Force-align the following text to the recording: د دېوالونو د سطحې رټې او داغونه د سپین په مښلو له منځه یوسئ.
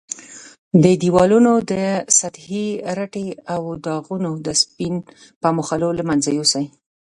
د 0.83 0.85
دېوالونو 1.01 1.53
د 1.71 1.73
سطحې 2.19 2.67
رټې 2.97 3.27
او 3.53 3.61
داغونه 3.85 4.29
د 4.45 4.47
سپین 4.61 4.95
په 5.41 5.47
مښلو 5.57 5.89
له 5.99 6.03
منځه 6.09 6.29
یوسئ. 6.37 6.65